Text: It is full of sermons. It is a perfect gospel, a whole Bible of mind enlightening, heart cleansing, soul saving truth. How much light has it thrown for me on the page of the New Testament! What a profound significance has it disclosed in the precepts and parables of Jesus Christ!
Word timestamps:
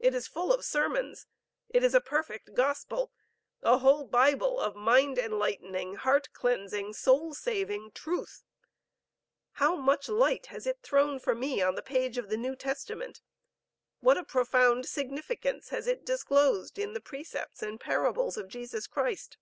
It 0.00 0.16
is 0.16 0.26
full 0.26 0.52
of 0.52 0.64
sermons. 0.64 1.28
It 1.68 1.84
is 1.84 1.94
a 1.94 2.00
perfect 2.00 2.54
gospel, 2.54 3.12
a 3.62 3.78
whole 3.78 4.02
Bible 4.04 4.58
of 4.58 4.74
mind 4.74 5.16
enlightening, 5.16 5.94
heart 5.94 6.28
cleansing, 6.32 6.94
soul 6.94 7.34
saving 7.34 7.92
truth. 7.92 8.42
How 9.62 9.76
much 9.76 10.08
light 10.08 10.46
has 10.46 10.66
it 10.66 10.82
thrown 10.82 11.20
for 11.20 11.36
me 11.36 11.62
on 11.62 11.76
the 11.76 11.82
page 11.82 12.18
of 12.18 12.30
the 12.30 12.36
New 12.36 12.56
Testament! 12.56 13.20
What 14.00 14.18
a 14.18 14.24
profound 14.24 14.86
significance 14.86 15.68
has 15.68 15.86
it 15.86 16.04
disclosed 16.04 16.76
in 16.76 16.92
the 16.92 17.00
precepts 17.00 17.62
and 17.62 17.78
parables 17.80 18.36
of 18.36 18.48
Jesus 18.48 18.88
Christ! 18.88 19.36